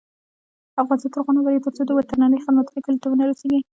[0.81, 3.59] افغانستان تر هغو نه ابادیږي، ترڅو د وترنري خدمتونه کلیو ته ونه رسیږي.